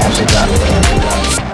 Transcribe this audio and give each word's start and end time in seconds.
There's 0.00 1.47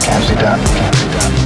It 0.00 0.04
can 0.04 0.34
be 0.34 0.40
done. 0.40 0.60
It 0.60 0.66
can 0.66 0.92
be 0.92 1.18
done. 1.18 1.39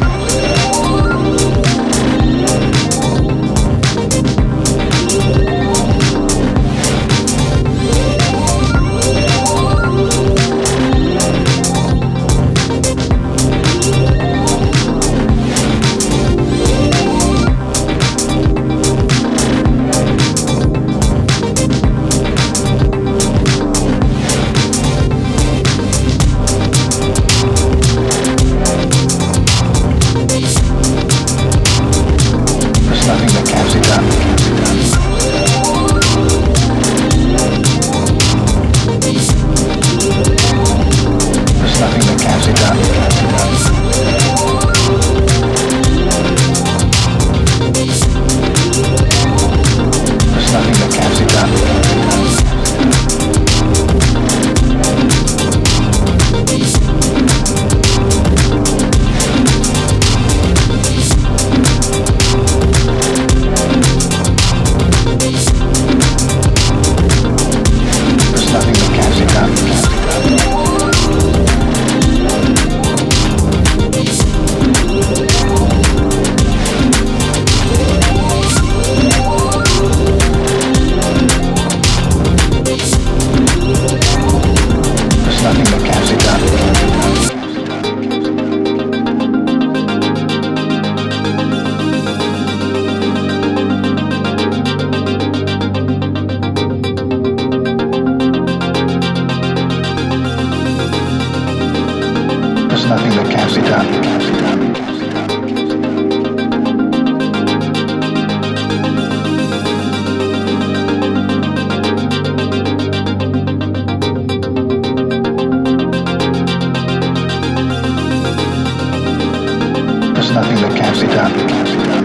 There's 120.25 120.37
nothing 120.37 120.57
that 120.57 120.75
can't 120.75 121.01
be 121.03 121.07
done. 121.09 122.04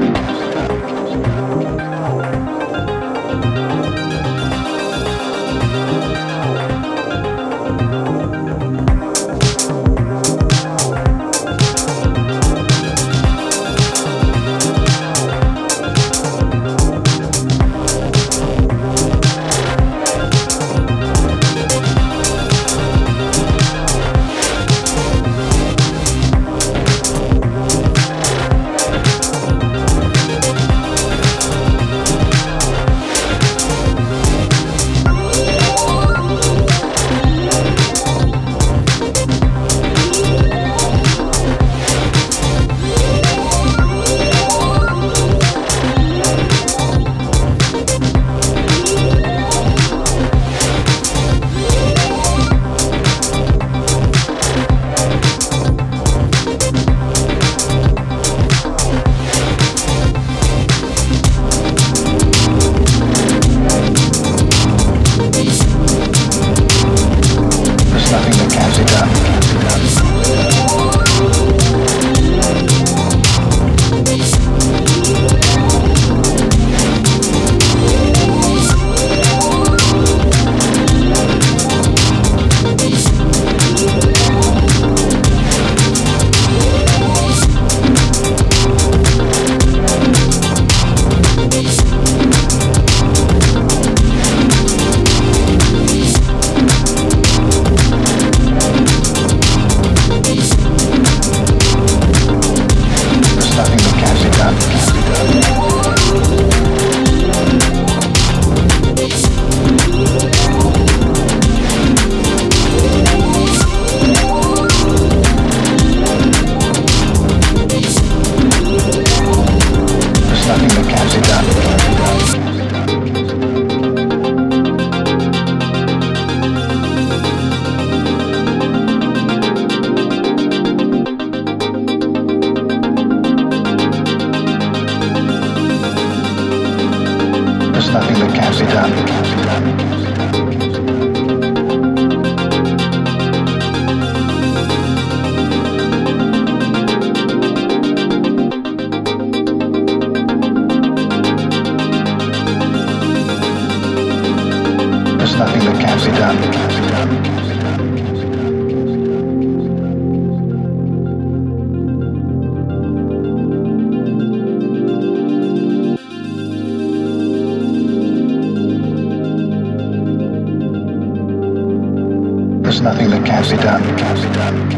be 173.48 173.56
done, 173.58 173.98
can't 173.98 174.22
be 174.22 174.30
done. 174.34 174.70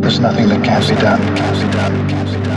There's 0.00 0.20
nothing 0.20 0.48
that 0.48 0.62
can't 0.62 0.88
be 0.88 0.94
done, 0.96 1.36
can't 1.36 1.54
be 1.54 1.72
done, 1.72 2.08
can't 2.08 2.32
be 2.32 2.42
done. 2.44 2.51